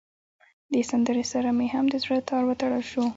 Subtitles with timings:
[0.71, 3.03] دې سندره سره مې هم د زړه تار وتړل شو.